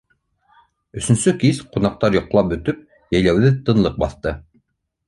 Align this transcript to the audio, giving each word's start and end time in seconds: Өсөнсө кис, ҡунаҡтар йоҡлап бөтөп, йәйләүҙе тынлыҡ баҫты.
Өсөнсө 1.01 1.33
кис, 1.43 1.59
ҡунаҡтар 1.75 2.17
йоҡлап 2.19 2.51
бөтөп, 2.55 2.81
йәйләүҙе 3.17 3.57
тынлыҡ 3.71 4.07
баҫты. 4.07 4.37